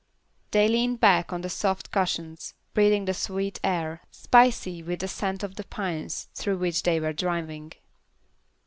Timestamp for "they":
0.49-0.67, 6.81-6.99